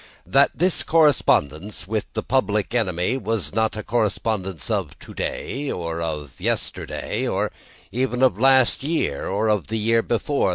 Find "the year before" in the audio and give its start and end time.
9.67-10.49